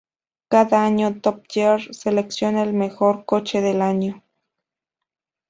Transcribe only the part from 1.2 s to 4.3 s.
"Top Gear" selecciona el mejor coche del año.